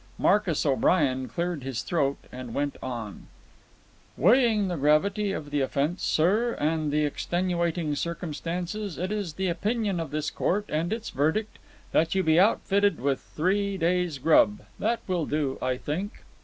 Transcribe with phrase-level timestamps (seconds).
[0.17, 3.27] Marcus O'Brien cleared his throat and went on—
[4.17, 9.99] "Weighing the gravity of the offence, sir, and the extenuating circumstances, it is the opinion
[9.99, 11.59] of this court, and its verdict,
[11.91, 14.61] that you be outfitted with three days' grub.
[14.79, 16.23] That will do, I think."